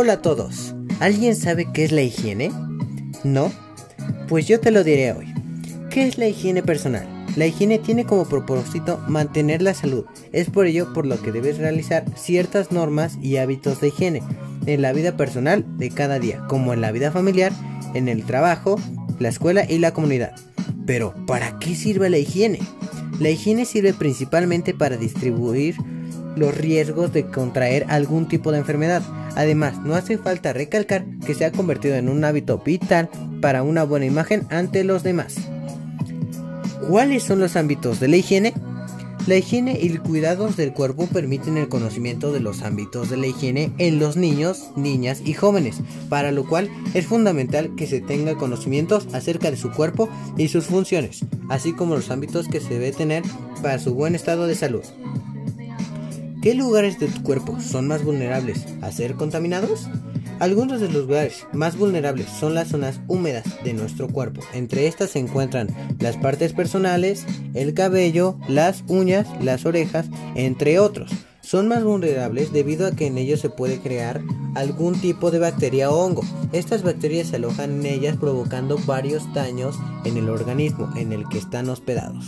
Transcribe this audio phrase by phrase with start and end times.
[0.00, 0.76] Hola a todos.
[1.00, 2.52] ¿Alguien sabe qué es la higiene?
[3.24, 3.50] ¿No?
[4.28, 5.26] Pues yo te lo diré hoy.
[5.90, 7.04] ¿Qué es la higiene personal?
[7.34, 10.04] La higiene tiene como propósito mantener la salud.
[10.30, 14.22] Es por ello por lo que debes realizar ciertas normas y hábitos de higiene
[14.66, 17.50] en la vida personal de cada día, como en la vida familiar,
[17.94, 18.80] en el trabajo,
[19.18, 20.36] la escuela y la comunidad.
[20.86, 22.60] Pero, ¿para qué sirve la higiene?
[23.18, 25.74] La higiene sirve principalmente para distribuir
[26.38, 29.02] los riesgos de contraer algún tipo de enfermedad.
[29.36, 33.08] Además, no hace falta recalcar que se ha convertido en un hábito vital
[33.40, 35.36] para una buena imagen ante los demás.
[36.88, 38.54] ¿Cuáles son los ámbitos de la higiene?
[39.28, 43.26] La higiene y el cuidados del cuerpo permiten el conocimiento de los ámbitos de la
[43.26, 48.38] higiene en los niños, niñas y jóvenes, para lo cual es fundamental que se tenga
[48.38, 52.92] conocimientos acerca de su cuerpo y sus funciones, así como los ámbitos que se debe
[52.92, 53.22] tener
[53.60, 54.84] para su buen estado de salud.
[56.42, 59.88] ¿Qué lugares de tu cuerpo son más vulnerables a ser contaminados?
[60.38, 64.42] Algunos de los lugares más vulnerables son las zonas húmedas de nuestro cuerpo.
[64.54, 71.10] Entre estas se encuentran las partes personales, el cabello, las uñas, las orejas, entre otros.
[71.40, 74.20] Son más vulnerables debido a que en ellos se puede crear
[74.54, 76.22] algún tipo de bacteria o hongo.
[76.52, 81.38] Estas bacterias se alojan en ellas provocando varios daños en el organismo en el que
[81.38, 82.26] están hospedados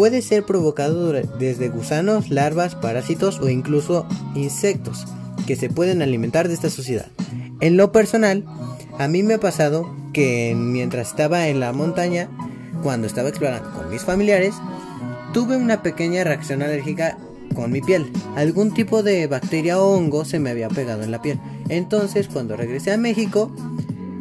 [0.00, 5.04] puede ser provocado desde gusanos, larvas, parásitos o incluso insectos
[5.46, 7.08] que se pueden alimentar de esta sociedad.
[7.60, 8.46] En lo personal,
[8.98, 12.30] a mí me ha pasado que mientras estaba en la montaña,
[12.82, 14.54] cuando estaba explorando con mis familiares,
[15.34, 17.18] tuve una pequeña reacción alérgica
[17.54, 18.10] con mi piel.
[18.36, 21.38] Algún tipo de bacteria o hongo se me había pegado en la piel.
[21.68, 23.54] Entonces, cuando regresé a México,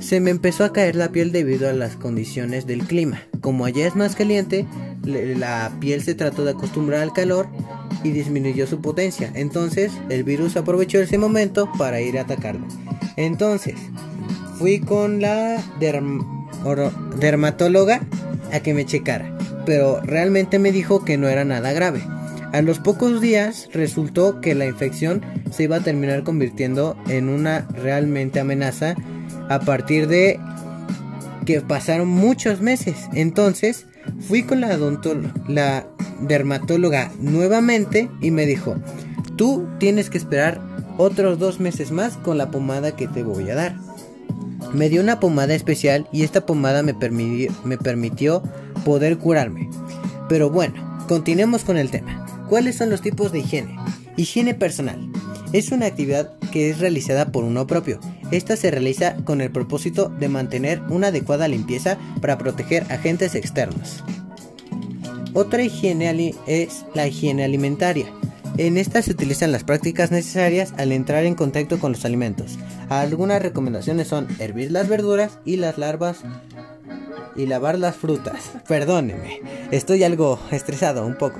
[0.00, 3.22] se me empezó a caer la piel debido a las condiciones del clima.
[3.42, 4.66] Como allá es más caliente,
[5.04, 7.48] la piel se trató de acostumbrar al calor
[8.04, 9.30] y disminuyó su potencia.
[9.34, 12.66] Entonces el virus aprovechó ese momento para ir a atacarlo.
[13.16, 13.74] Entonces
[14.58, 15.60] fui con la
[17.20, 18.00] dermatóloga
[18.52, 19.36] a que me checara,
[19.66, 22.02] pero realmente me dijo que no era nada grave.
[22.52, 27.66] A los pocos días resultó que la infección se iba a terminar convirtiendo en una
[27.72, 28.94] realmente amenaza
[29.48, 30.38] a partir de
[31.44, 32.96] que pasaron muchos meses.
[33.12, 33.86] Entonces
[34.20, 34.78] fui con la,
[35.48, 35.86] la
[36.20, 38.76] dermatóloga nuevamente y me dijo,
[39.36, 40.60] tú tienes que esperar
[40.98, 43.76] otros dos meses más con la pomada que te voy a dar.
[44.72, 46.94] Me dio una pomada especial y esta pomada me,
[47.64, 48.42] me permitió
[48.84, 49.68] poder curarme.
[50.28, 52.26] Pero bueno, continuemos con el tema.
[52.48, 53.76] ¿Cuáles son los tipos de higiene?
[54.16, 55.10] Higiene personal.
[55.52, 58.00] Es una actividad que es realizada por uno propio.
[58.32, 64.02] Esta se realiza con el propósito de mantener una adecuada limpieza para proteger agentes externos.
[65.34, 68.06] Otra higiene es la higiene alimentaria.
[68.56, 72.58] En esta se utilizan las prácticas necesarias al entrar en contacto con los alimentos.
[72.88, 76.18] Algunas recomendaciones son hervir las verduras y las larvas
[77.36, 78.52] y lavar las frutas.
[78.66, 79.40] Perdóneme,
[79.70, 81.38] estoy algo estresado un poco.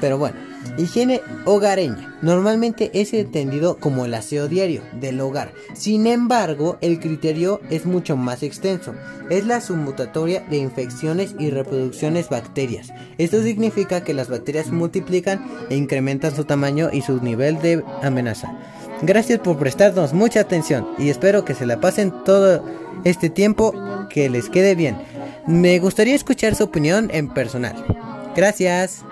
[0.00, 2.16] Pero bueno, higiene hogareña.
[2.22, 5.52] Normalmente es entendido como el aseo diario del hogar.
[5.74, 8.94] Sin embargo, el criterio es mucho más extenso.
[9.30, 12.92] Es la submutatoria de infecciones y reproducciones bacterias.
[13.18, 18.56] Esto significa que las bacterias multiplican e incrementan su tamaño y su nivel de amenaza.
[19.02, 22.64] Gracias por prestarnos mucha atención y espero que se la pasen todo
[23.04, 23.74] este tiempo
[24.08, 24.96] que les quede bien.
[25.46, 27.84] Me gustaría escuchar su opinión en personal.
[28.36, 29.04] Gracias.